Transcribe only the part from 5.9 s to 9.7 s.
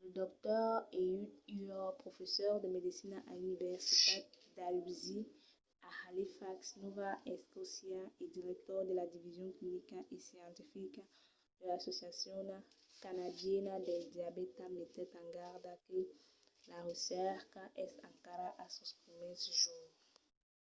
halifax nòva escòcia e director de la division